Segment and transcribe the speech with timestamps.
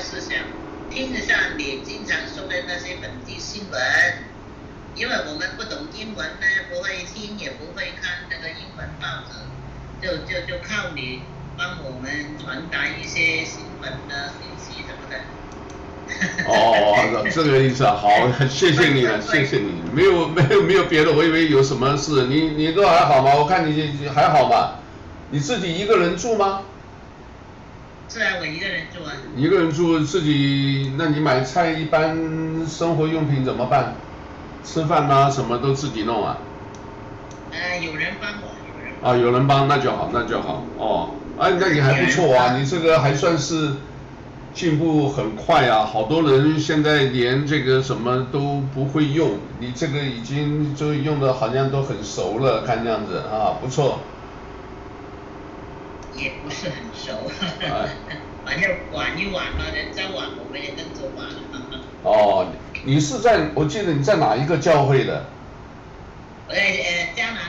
[0.00, 0.38] 思想，
[0.88, 3.80] 听一下你经常说的那些本地新闻，
[4.94, 9.38] 因为我们不懂英文呢，不会听也不会看那个英文报纸，
[10.00, 11.22] 就就就靠你
[11.56, 12.10] 帮我们
[12.42, 15.16] 传达一些新闻的信息什么的。
[16.48, 18.10] 哦，这个意思啊，好，
[18.48, 23.34] 谢谢你了，谢谢你，没有 没有没有别的，我以为有什么事，你你都还好吗？
[23.36, 24.80] 我看你还好吧？
[25.30, 26.62] 你自己一个人住吗？
[28.12, 29.12] 是啊，我一个人住啊。
[29.36, 33.94] 一个人住，自己，那你买菜一般生活用品怎么办？
[34.64, 36.36] 吃饭啊，什么都自己弄啊？
[37.52, 38.94] 呃，有人帮我，有人。
[39.00, 40.64] 啊，有人帮，那就好，那就好。
[40.76, 43.74] 哦，哎，那你还不错啊，你这个还算是
[44.52, 45.84] 进步很快啊。
[45.86, 54.00] 好多人现在连这个什么都不会用，你这个已经就用的好像都很熟了，看这样子啊，不错。
[56.20, 57.30] 也不是很熟，
[58.44, 61.26] 反正玩一玩嘛，人家玩我们也跟着玩。
[62.02, 62.46] 哦，
[62.84, 65.24] 你是在，我记得你在哪一个教会的？
[66.48, 67.40] 呃呃，迦南。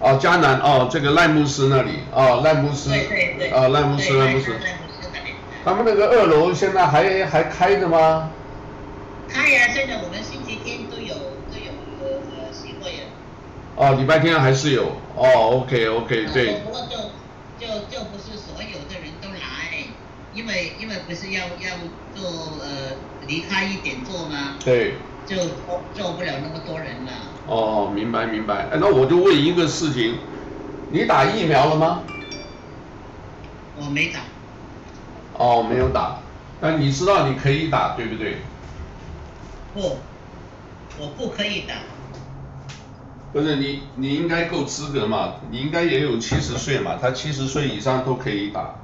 [0.00, 2.90] 哦，迦南哦，这个赖牧师那里哦，赖牧师。
[2.90, 3.50] 对对对。
[3.50, 4.58] 啊，赖牧师，赖牧师。
[5.64, 8.30] 他们那个二楼现在还还开着吗？
[9.28, 11.14] 开呀，现在我们星期天都有
[11.50, 12.20] 都有呃
[12.52, 13.04] 聚会啊。
[13.76, 16.62] 哦，礼拜天还是有哦，OK OK 对。
[17.58, 19.86] 就就不是所有的人都来，
[20.34, 21.76] 因为因为不是要要
[22.14, 22.96] 做呃
[23.26, 24.56] 离开一点做吗？
[24.64, 24.94] 对。
[25.26, 25.36] 就
[25.94, 27.12] 做不了那么多人了。
[27.46, 28.68] 哦，明白明白。
[28.70, 30.18] 哎，那我就问一个事情，
[30.90, 32.02] 你打疫苗了吗？
[33.78, 34.20] 我没打。
[35.38, 36.18] 哦，没有打，
[36.60, 38.36] 但你知道你可以打，对不对？
[39.72, 39.96] 不，
[40.98, 41.74] 我不可以打。
[43.32, 45.36] 不是你，你应该够资格嘛？
[45.50, 46.98] 你应该也有七十岁嘛？
[47.00, 48.74] 他七十岁以上都可以打。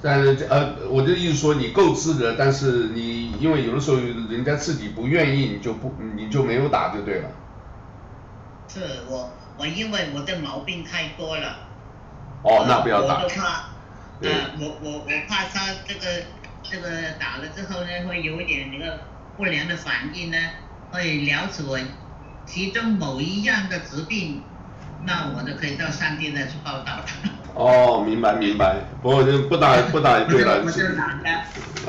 [0.00, 7.28] 但是呃，我的意思说你够资格，但是你因为有的时候人家自己不愿意，你就不你就没有打就对了。
[8.68, 11.56] 是我我因为我的毛病太多了。
[12.42, 13.22] 哦，那不要打。
[13.22, 13.70] 我怕，
[14.22, 14.30] 呃，
[14.60, 16.22] 我我我怕他这个
[16.62, 19.00] 这个打了之后呢，会有一点那个
[19.36, 20.38] 不良的反应呢，
[20.92, 21.78] 会了解我。
[22.46, 24.42] 其中某一样的疾病，
[25.04, 27.04] 那我就可以到上帝那去报道了。
[27.54, 30.62] 哦，明白明白，不过就不打不打也对了。
[30.64, 31.30] 我就懒得，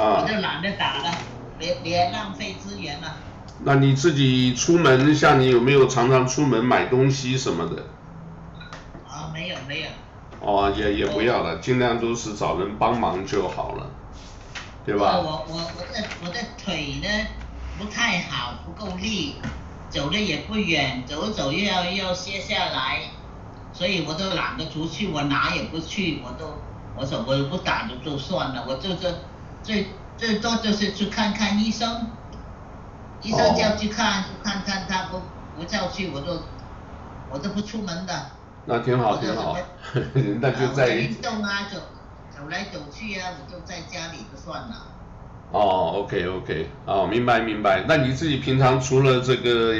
[0.01, 1.11] 啊，我就懒得打了，
[1.57, 3.15] 别别浪费资源了。
[3.63, 7.83] 那你自己出门，像你有没有常常出门买东西什么的？
[9.07, 9.87] 啊，没有没有。
[10.41, 13.85] 哦，也也不要了，尽量都是找人帮忙就好了，
[14.85, 15.19] 对吧？
[15.19, 17.27] 我我我的我的腿呢
[17.77, 19.35] 不太好，不够力。
[19.89, 23.09] 走的也不远，走走又要又要歇下来，
[23.71, 26.61] 所以我都懒得出去，我哪也不去，我都
[26.93, 29.15] 我说我不打就就算了，我就是
[29.63, 32.17] 最最多就是去看看医生，
[33.21, 35.21] 医生叫去看，哦、看看他不
[35.53, 36.43] 不叫去，我都
[37.27, 38.31] 我都不出门的。
[38.65, 39.55] 那挺好挺好，
[40.41, 41.79] 那 就在运动啊，走
[42.29, 44.98] 走来走去啊，我就在家里就算了。
[45.51, 47.83] 哦，OK OK，哦，明白明白。
[47.87, 49.73] 那你自己平常除了这个，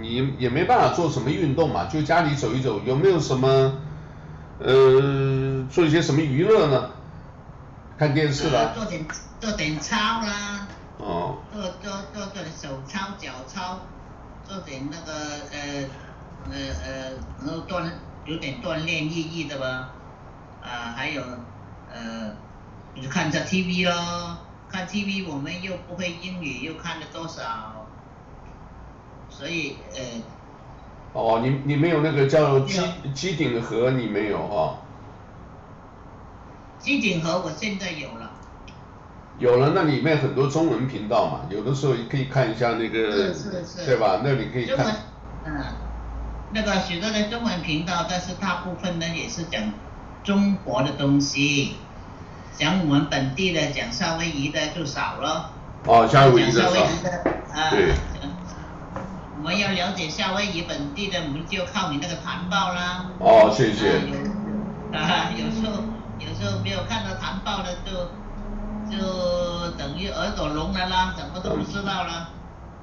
[0.00, 1.84] 你也没办法做什么运动嘛？
[1.86, 3.48] 就家里走一走，有没有什么，
[4.58, 6.90] 呃，做一些什么娱乐呢？
[7.96, 8.72] 看电视啦。
[8.74, 9.06] 做点
[9.38, 10.66] 做点操啦。
[10.98, 11.36] 哦。
[11.52, 13.78] 做做做点手操、脚操，
[14.44, 15.12] 做点那个
[15.52, 15.84] 呃
[16.50, 17.12] 呃呃，
[17.46, 17.88] 然后锻
[18.24, 19.92] 有点锻炼意义的吧。
[20.60, 21.22] 啊，还有
[21.92, 22.32] 呃，
[22.94, 24.38] 你就看一下 TV 咯。
[24.72, 27.86] 看 TV 我们又不会英语，又看了多少，
[29.28, 30.00] 所以呃。
[31.12, 32.80] 哦，你你没有那个叫机
[33.12, 34.80] 机顶盒，你没有啊？
[36.78, 38.30] 机顶盒我现在有了。
[39.38, 44.22] 有了，那里面很多中文频道嘛，有的时候也可以看一下那个，是是是对吧？
[44.24, 44.86] 那里可以看。
[45.44, 45.62] 嗯，
[46.52, 49.62] 那个许多的中文频道，但是大部分呢也是讲
[50.24, 51.74] 中国的东西。
[52.56, 55.50] 讲我们本地的，讲夏威夷的就少了。
[55.86, 56.68] 哦，夏威夷的少。
[56.68, 57.10] 夏威夷的
[57.54, 57.70] 啊。
[57.70, 57.94] 对。
[59.38, 63.06] 我们要了解夏威夷本地的，我们就靠你那个团报啦。
[63.18, 63.98] 哦，谢谢。
[64.92, 65.82] 啊，有 时候
[66.18, 68.10] 有时候没有看到团报的，就
[68.88, 72.28] 就等于耳朵聋了啦，什么都不知道了。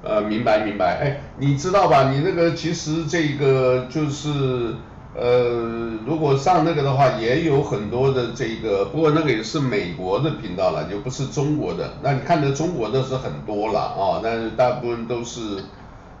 [0.02, 2.10] 呃，明白明白，哎，你知道吧？
[2.10, 4.74] 你那个其实这个就是。
[5.12, 11.94] 呃，如果上那个的话，也有很多的这个，不过那个也是美国的频道了，就不是中国的。
[12.02, 15.40] 那你看的中国的是很多了啊，但是大部分都是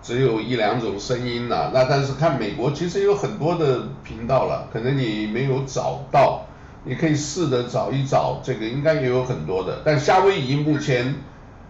[0.02, 1.70] 只有一两种声音呐。
[1.72, 6.46] 那但是看美国其实有很多的频道了，可能你没有找到。
[6.82, 9.82] 你可以试着找一找，这个应该也有很多的。
[9.84, 11.14] 但夏威夷目前，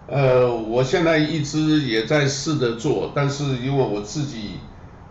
[0.06, 4.60] 呃，我现在一直也在试着做，但是因为我自己，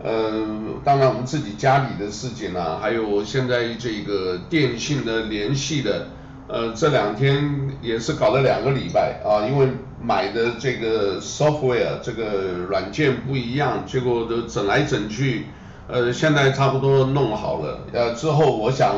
[0.02, 0.46] 呃，
[0.84, 6.06] 当然我们自己家里的事情啊，还有现在这个电信的联系的，
[6.48, 9.68] 呃，这两天也是搞了两个礼拜啊，因为
[10.02, 15.46] 买的这个 software 这个软件不一样，结果都整来整去，
[15.88, 18.94] 呃，现在差不多弄好了，呃，之后我想。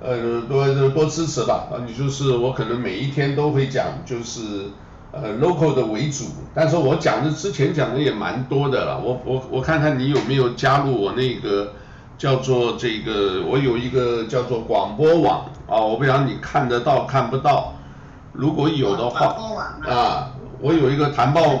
[0.00, 4.70] 呃，多多支持吧，啊，你就是我可能每一天都会讲，就是
[5.10, 6.24] 呃 local 的为主，
[6.54, 11.72] 但是我讲的之前讲的也蛮多的了，我我我看看你有没有加入我那个
[12.18, 17.74] 叫做这个，我有一个叫做广播网啊，我不知道你看得到看不到，
[18.32, 19.36] 如果有的话，
[19.86, 21.56] 啊，啊，我有一个谈报，怎么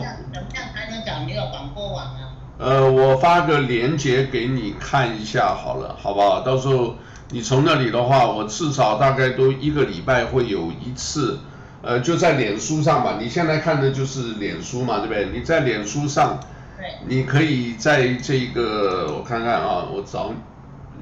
[0.54, 2.36] 样才能讲这个广播网啊？
[2.58, 6.40] 呃，我发个链接给你看一下好了，好不好？
[6.40, 6.94] 到时候。
[7.30, 11.38] 你从那里的话，我至少大概都一个礼拜会有一次，
[11.82, 13.18] 呃，就在脸书上吧。
[13.20, 15.28] 你现在看的就是脸书嘛，对不对？
[15.32, 16.38] 你在脸书上，
[16.76, 20.32] 对，你可以在这个我看看啊，我找，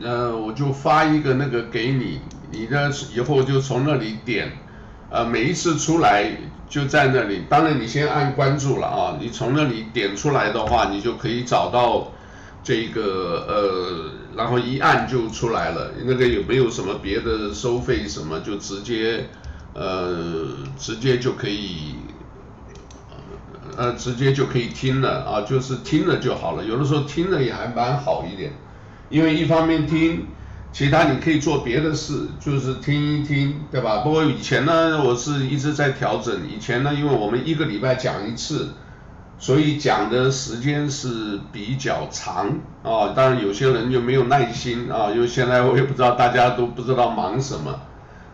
[0.02, 2.20] 呃，我就发一个那个给你，
[2.50, 4.52] 你呢以后就从那里点，
[5.10, 6.30] 呃，每一次出来
[6.68, 7.44] 就在那里。
[7.48, 12.12] 当然你先按关注了啊，你从那里点出来的话，你就可以找到。
[12.62, 19.24] 这个呃，然后一按就出来了，那个有没有什么别的收费什么，就直接
[19.76, 21.96] 呃直接就可以
[23.76, 26.64] 呃直接就可以听了啊，就是听了就好了。
[26.64, 28.52] 有的时候听了也还蛮好一点，
[29.10, 30.26] 因为一方面听，
[30.72, 33.98] 其他你可以做别的事，就是听一听，对吧？
[33.98, 36.34] 不过以前呢，我是一直在调整。
[36.48, 38.70] 以前呢，因为我们一个礼拜讲一次。
[39.38, 42.46] 所以讲的时间是比较长
[42.82, 47.78] 啊，当然有些人就没有耐心啊，因为现在我也不知道大家都不知道忙什么。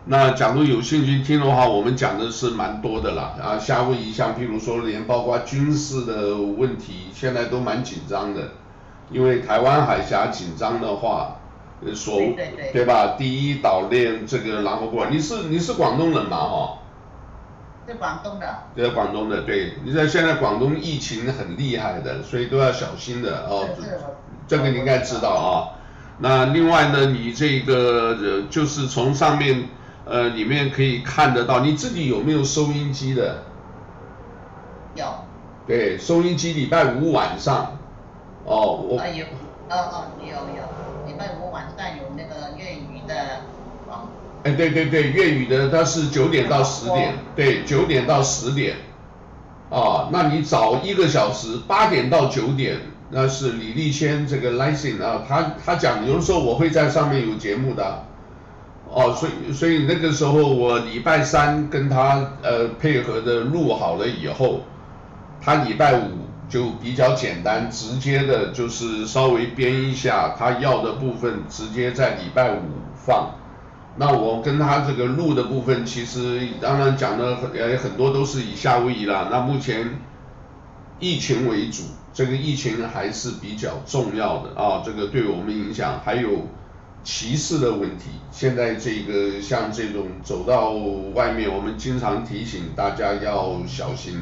[0.05, 8.51] 那假如有兴趣听的话，我们讲的是蛮多的啦啊，夏威夷像譬如说连包括军事的问题，现在都蛮紧张的，
[9.09, 11.37] 因为台湾海峡紧张的话，
[11.95, 12.19] 所
[12.73, 13.15] 对，吧？
[13.17, 16.79] 第一岛链这个然后过来，你是你是广东人嘛哈？
[17.87, 23.67] 是广东的，对，广东的，对，你在现在广东疫情很厉害的，所以都要小心的哦。
[24.47, 25.79] 这个你应该知道啊。
[26.19, 29.67] 那另外呢，你这个呃，就是从上面
[30.05, 33.43] 呃里面可以看得到，你自己有没有收音机的？
[34.95, 35.05] 有。
[35.65, 37.77] 对，收音机礼拜五晚上，
[38.45, 38.99] 哦，我。
[38.99, 43.15] 啊有，哦哦有有，礼拜五晚上有那个粤语的。
[44.43, 48.75] 哎，对对对，粤语的它是九点到十点，对，九点到十点，
[49.69, 52.77] 啊，那你早一个小时，八点到九点，
[53.09, 58.03] 那是李立谦这个 Licensing 啊，他他讲，有的时候我会在上面有节目的，
[58.93, 64.61] 哦，所以所以那个时候我礼拜三跟他呃配合的录好了以后，
[65.41, 66.09] 他礼拜五
[66.47, 72.61] 就比较简单，直接的就是稍微编一下他要的部分，直接在礼拜五
[72.95, 73.31] 放。
[73.95, 79.27] 那我跟他这个录的部分，其实当然讲的很呃很多都是以夏威夷啦。
[79.31, 79.99] 那目前
[80.99, 86.29] 疫情为主，这个疫情还是比较重要的啊，这个对我们影响还有
[87.03, 88.09] 歧视的问题。
[88.31, 90.71] 现在这个像这种走到
[91.13, 94.19] 外面，我们经常提醒大家要小心，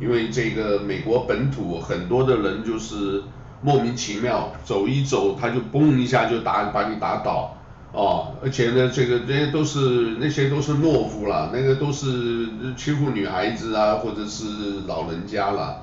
[0.00, 3.22] 因为这个美国本土很多的人就是
[3.62, 7.56] 莫名其妙走一走，他就嘣一下就打把你打倒。
[7.92, 14.44] 哦，而且呢，这个这些都是那些都是懦夫啦，那个都是欺负女孩子啊，或者是
[14.88, 15.76] 老人家啦。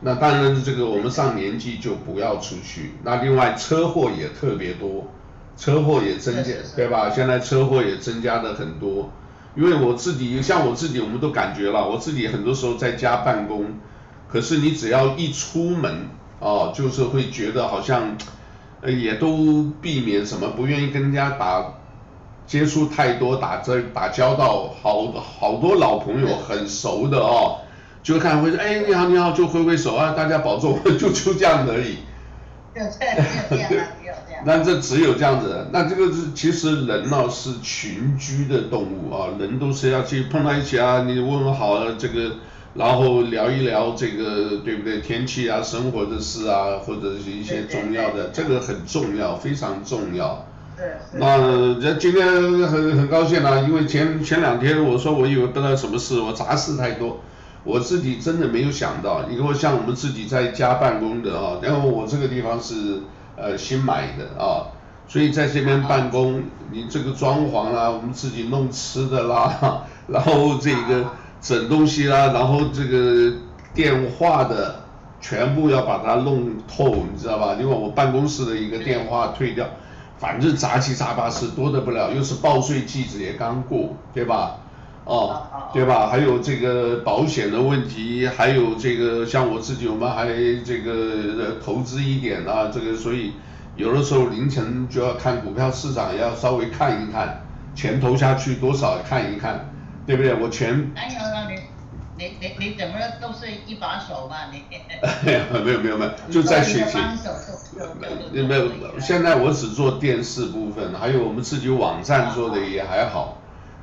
[0.00, 2.92] 那当然，这个我们上年纪就不要出去。
[3.02, 5.08] 那另外车祸也特别多，
[5.56, 7.10] 车祸也增加，对吧？
[7.10, 9.10] 现在车祸也增加的很多。
[9.54, 13.64] 因为我自己像我自己，我们都感觉了，我自己很多时候在家办公，
[14.28, 16.08] 可是你只要一出门，
[16.40, 18.16] 哦，就是会觉得好像。
[18.82, 21.64] 呃，也都避免什么，不愿意跟人家打
[22.46, 27.56] 接触太多，打这打交道，好好多老朋友很熟的哦，
[28.02, 31.96] 就看会说，哎，你好你好，就挥挥手啊，大家保重， 就就这样而已。
[32.76, 33.16] 就这样，
[33.48, 33.70] 这样，
[34.28, 34.42] 这样。
[34.44, 42.32] 那这只有这样子，那这个是其实人呢是群居的动物啊，人都是要去碰到一起啊，你问好了这个。
[42.78, 45.00] 然后聊一聊这个对不对？
[45.00, 50.44] 天气啊，生活的事啊，或者是一些重要的，这个很重要，非常重要。
[51.12, 57.20] 那这今天很很高兴啊，因为前前两天我说我以为不知道什么事，我杂事太多，
[57.66, 59.24] 我自己真的没有想到。
[59.28, 63.02] 你说像我们自己在家办公的啊，然后我这个地方是
[63.36, 64.70] 呃新买的啊，
[65.08, 71.04] 所以在这边办公，你这个装潢啦，我们自己弄吃的啦， 然后这个
[71.40, 73.32] 整东西啦，然后这个
[73.74, 74.76] 电话的
[75.20, 77.56] 全部要把它弄透，你知道吧？
[77.58, 79.66] 因为我办公室的一个电话退掉，
[80.18, 84.58] 反正杂七杂八事多得不了，又是报税季子也刚过，对吧？
[85.06, 86.08] 哦，对吧？
[86.08, 90.26] 还有这个保险的问题，还有这个像我自己，我们还
[90.64, 93.32] 这个投资一点啊，这个所以。
[93.76, 97.42] 有的时候凌晨就要看股票市场，也要稍微看一看，
[97.74, 99.68] 钱投下去多少看一看，
[100.06, 100.32] 对不对？
[100.32, 100.90] 我钱。
[100.96, 104.62] 哎呀，你你你你怎么都是一把手嘛你？
[105.22, 106.96] 没有没有没有，就在学习。
[108.00, 113.36] 没有没有，现在我只做电视部分，还有我们自己网站做的也还好。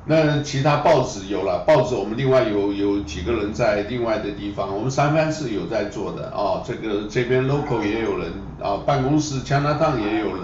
[0.06, 8.30] 那其他报纸有了，报纸我们另外有有几个人在另外的地方，我们三藩市有在做的啊，这个这边 local 也有人
[8.60, 10.42] 啊，办公室加拿大也有人，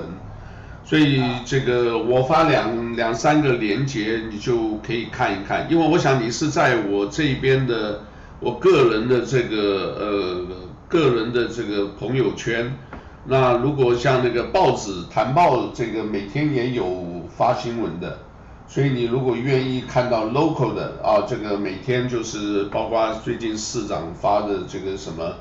[0.82, 8.00] 所以这个我发两两三个链接，你就可以看一看，因为我想你是在我这边的
[8.40, 10.46] 我个人的这个呃
[10.88, 12.74] 个人的这个朋友圈，
[13.26, 18.20] 那如果像那个报纸谈报这个每天也有发新闻的。
[18.72, 25.34] 所以你如果愿意看到 local 的啊，这个每天就是包括最近市长发的这个什么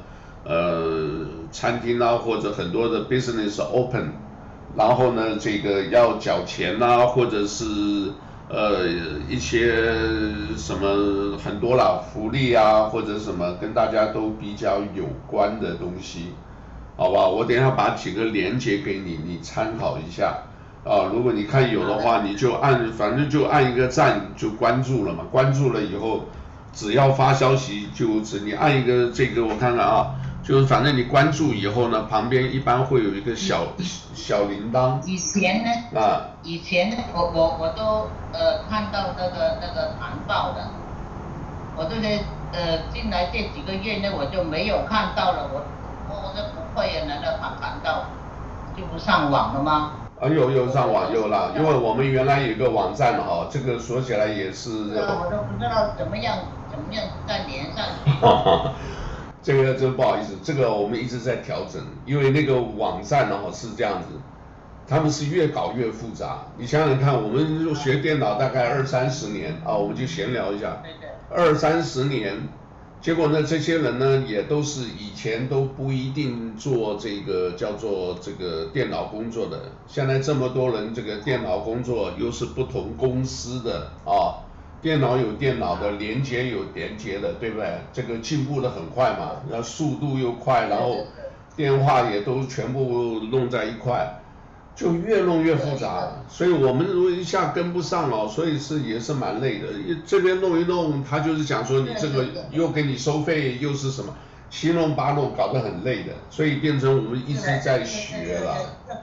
[0.43, 4.13] 呃餐厅啊，或者很多的 business open，
[4.75, 7.65] 然后呢这个要缴钱啊，或者是
[8.49, 8.87] 呃
[9.29, 9.75] 一些
[10.57, 16.29] 什么很多啦福利啊，或者什么跟大家都比较有关的东西，
[16.97, 20.35] 好吧，我等一下把几个链接给你，你参考一下。
[20.89, 26.25] 啊，如果你看有的话，你就按，反正就按一个赞就关注了嘛，关注了以后，
[26.73, 33.67] 只要发消息就只你按一个这个我看看啊，就是反正你关注以后呢，旁边一般会有一个小
[34.15, 34.99] 小铃铛。
[35.05, 35.99] 以前呢？
[35.99, 36.25] 啊。
[36.41, 40.71] 以前呢，我我我都呃看到那个那个弹报的，
[41.75, 45.61] 我这些呃进来这几个月呢，我就没有看到了，我
[46.09, 48.05] 我这不会啊，难道弹弹到
[48.75, 49.91] 就不上网了吗？
[50.19, 54.69] 啊有有上网有了，因为我们原来有个网站哈，这个说起来也是。
[54.69, 58.69] 我都不知道怎么样怎么样再连上去。
[59.41, 64.07] 这个真不好意思，这个我们一直在调整，因为那个网站呢是这样子，
[64.85, 66.39] 他们是越搞越复杂。
[66.57, 70.83] 你想想看，我们学电脑大概二三十年啊，我们就闲聊一下，
[71.33, 72.49] 二三十年。
[73.01, 84.43] 结果呢，这些人呢也都是以前都不一定做这个叫做这个电脑工作的，现在这么多人这个电脑工作又是不同公司的啊，
[84.81, 87.79] 电脑有电脑的，连接有连接的，对不对？
[87.93, 90.97] 这个进步的很快嘛，然后速度又快，然后
[91.55, 94.18] 电话也都全部弄在一块。
[94.79, 99.67] 就越弄越复杂，所以我们如果一下跟不上哦，所以是也是蛮累的。
[100.05, 104.15] 这边弄一弄，他就是讲说你这个又给你收费，又是什么
[104.49, 108.55] 七弄八弄，搞得很累的，所以变成我们一直在学了。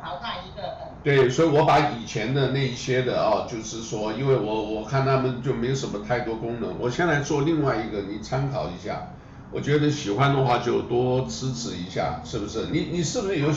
[0.03, 0.63] 淘汰一个。
[1.05, 9.09] 对，所以我把以前的那一些的啊，就是说，因为我我看他们就没有什么太多功能，我现在做另外一个，你参考一下。
[9.53, 12.67] 我觉得喜欢的话就多支持一下，是不是？
[12.73, 13.51] 你你是不是有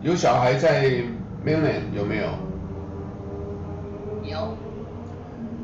[0.00, 1.02] 有小孩在
[1.46, 2.24] ？Mainland 有没有？
[4.24, 4.56] 有。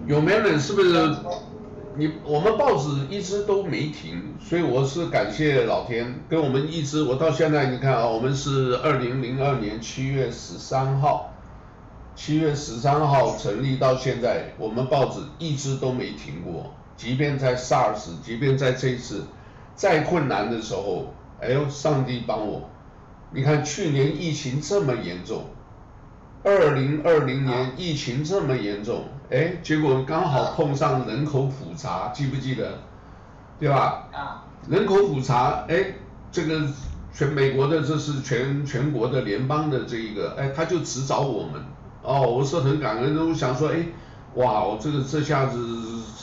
[0.06, 1.16] 有 Mainland 是不是？
[1.94, 11.34] 你我们报纸一直都没停，所以我是感谢老天，跟我们一直我到现在你看啊，我们是二零零二年七月十三号，
[12.14, 19.24] 七月十三号成立到现在，我们报纸一直都没停过，即便在 SARS，即便在这次
[19.74, 22.70] 再困难的时候，哎呦，上帝帮我，
[23.32, 25.44] 你看去年疫情这么严重。
[26.44, 32.78] 二零二零年疫情这么严重，哎，结果刚好碰上人口普查，记不记得？
[33.60, 34.08] 对吧？
[34.12, 34.44] 啊。
[34.68, 35.94] 人口普查，哎，
[36.30, 36.62] 这个
[37.12, 41.60] 全美国的这是全全国的联邦的这一个，哎，他就只找我们，
[42.02, 43.76] 哦，我是很感恩，我想说，哎，
[44.34, 45.58] 哇，我这个这下子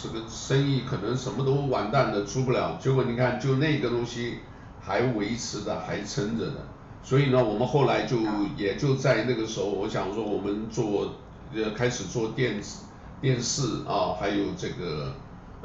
[0.02, 2.78] 这个生意可能什么都完蛋了，出不了。
[2.80, 4.40] 结果你看，就那个东西
[4.82, 6.54] 还维持的，还撑着的。
[7.02, 8.18] 所以呢，我们后来就
[8.58, 11.16] 也就在那个时候，我想说，我们做
[11.56, 12.86] 呃开始做电子
[13.22, 15.14] 电视啊，还有这个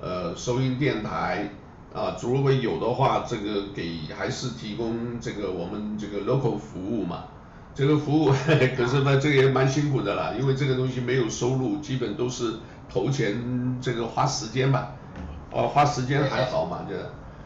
[0.00, 1.50] 呃收音电台
[1.93, 7.25] 啊，如果有的话，这个给还是提供这个我们这个 local 服务嘛。
[7.75, 12.55] 这个服务呵呵 可是呢，这个也蛮辛苦的啦，因为这个东西没有收入，基本都是
[12.88, 14.93] 投钱这个花时间吧。
[15.50, 16.95] 哦，花时间还好嘛，这。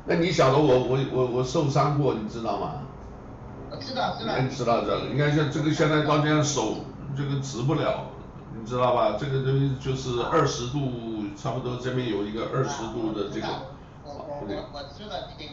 [0.06, 2.72] 那你晓得我我我我受伤过，你知道吗？
[3.76, 4.34] 知道知道。
[4.50, 6.76] 知道知道，你看像这个现在到这样手
[7.16, 8.10] 这个直不了，
[8.58, 9.16] 你知道吧？
[9.18, 10.80] 这个东西就是二十度，
[11.36, 13.46] 差不多这边有一个二十度的这个。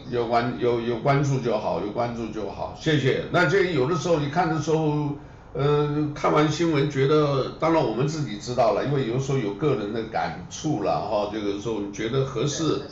[0.08, 3.24] 有关有有关注就好，有关注就好，谢谢。
[3.30, 5.10] 那这有的时候你看的时候，
[5.52, 12.82] 呃，看完新闻觉得，当然我们自己知道了，因为有时候有个人的感触了哈，这个时候你觉得合适，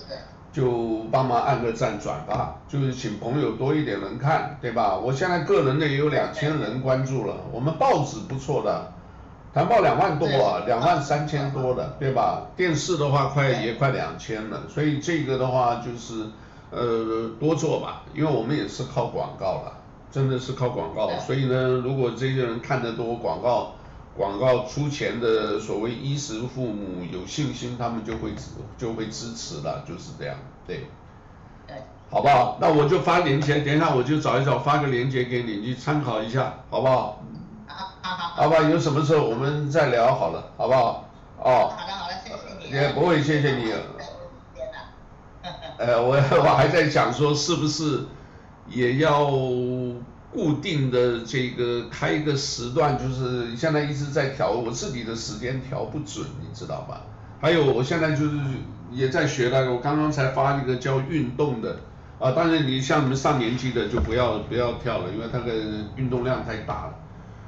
[0.54, 4.94] 就帮忙按个赞转发，就是请朋友多一点人看，对吧？
[4.94, 8.92] 我现在个人的也有两千人关注了，我们报纸不错的。
[9.52, 12.42] 谈报两万多啊，两万三千多的，对吧？
[12.56, 16.24] 电视的话快也快两千了，所以这个的话就是
[16.70, 19.72] 呃多做吧，因为我们也是靠广告的，
[20.10, 23.74] 真的是靠广告，所以呢，如果这些人看得多广告，
[24.16, 30.86] 广告出钱的所谓衣食父母有信心，他们就会支就会支持了，就是这样，对，
[32.10, 32.58] 好不好？
[32.60, 37.22] 那我就发链接，等一下我就找一找发个链接给你，你参考一下，好不好？
[38.36, 41.08] 好吧，有什么时候我们再聊好了，好不好？
[41.38, 41.72] 哦。
[41.76, 42.36] 好的好的，谢谢
[42.68, 42.70] 你。
[42.70, 43.72] 也不会谢谢你。
[45.76, 48.06] 呃，我我还在想说，是不是
[48.68, 49.28] 也要
[50.34, 57.02] 固定的这个开一个时段，就是现在一直在调，我自己的时间调不准，你知道吧？
[57.40, 58.32] 还有我现在就是
[58.90, 61.78] 也在学那个，我刚刚才发一个叫运动的，
[62.18, 65.54] 啊，当然你像你们上年纪的就不要不要跳了，因为它的
[65.96, 66.94] 运动量太大了。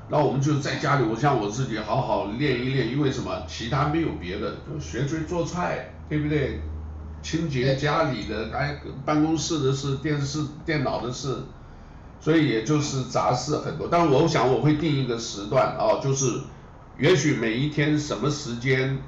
[0.09, 3.43] 那我们就在家里，我像我自己好好练一练，因为什么？
[3.49, 6.61] 其他没有别的，就学会做菜，对不对？
[7.23, 11.35] 清洁家里的，哎，办公室的事，电视、电脑的事，
[12.21, 13.89] 所以也就是杂事很多。
[13.91, 16.41] 但我想我会定一个时段啊，就是
[16.99, 18.99] 也许每一天什么时间，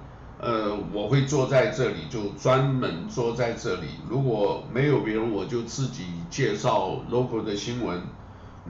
[0.41, 3.89] 呃，我会坐在这里，就专门坐在这里。
[4.09, 8.03] 如果没有别人，我就自己介绍 local 的新闻。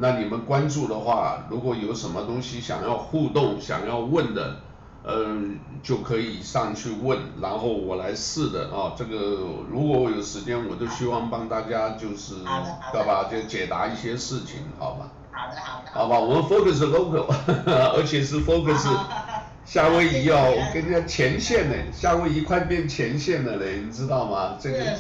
[0.01, 4.61] 那你们关注的话，如果有什么东西想要互动、想要问的，
[5.09, 5.27] 呃，
[5.83, 8.93] 就可以上去问，然后我来试的啊。
[8.95, 9.17] 这个
[9.71, 12.35] 如果我有时间，我都希望帮大家就是，
[12.93, 13.25] 对吧？
[13.31, 15.09] 就解答一些事情，好吧？
[15.33, 15.91] 好的，好的。
[15.93, 17.25] 好吧，我们 focus local，
[17.97, 18.87] 而且是 focus。
[19.71, 24.57] 夏威夷哦，我跟你讲前线呢，夏威夷快变前线了嘞，你知道吗？
[24.59, 24.97] 这个，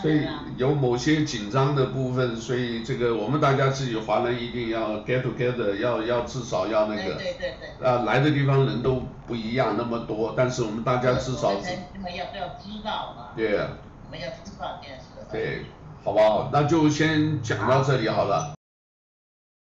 [0.00, 13.68] 所以有某些紧张的部分，所以这个我们大家自己华人一定要 get together，要要至少要那个，对对对啊，来的地方人都不一样那么多，但是我们大家至少，要要知道嘛，对啊，
[14.06, 15.66] 我们要知道这件事，对，
[16.02, 16.48] 好不好？
[16.50, 18.55] 那就先讲到这里好了。